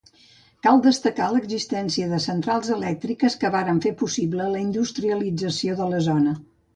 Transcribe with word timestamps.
Cal 0.67 0.79
destacar 0.85 1.25
l'existència 1.33 2.07
de 2.13 2.21
centrals 2.23 2.71
elèctriques 2.77 3.35
que 3.43 3.51
varen 3.57 3.81
fer 3.87 3.91
possible 3.99 4.49
la 4.55 4.63
industrialització 4.63 5.77
de 5.83 5.91
la 5.93 6.01
zona. 6.07 6.35